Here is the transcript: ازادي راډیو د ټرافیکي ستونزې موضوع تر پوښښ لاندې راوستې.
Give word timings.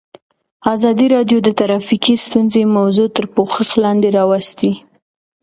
ازادي 0.73 1.07
راډیو 1.15 1.37
د 1.43 1.49
ټرافیکي 1.59 2.15
ستونزې 2.25 2.61
موضوع 2.77 3.07
تر 3.15 3.25
پوښښ 3.35 3.69
لاندې 3.83 4.09
راوستې. 4.17 4.71